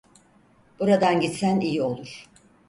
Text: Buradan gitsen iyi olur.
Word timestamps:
Buradan 0.79 1.19
gitsen 1.21 1.59
iyi 1.59 1.81
olur. 1.83 2.25